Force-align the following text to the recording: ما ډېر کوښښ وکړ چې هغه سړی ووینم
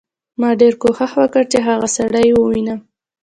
ما 0.39 0.49
ډېر 0.61 0.73
کوښښ 0.81 1.11
وکړ 1.21 1.43
چې 1.51 1.59
هغه 1.67 1.87
سړی 1.97 2.27
ووینم 2.33 2.79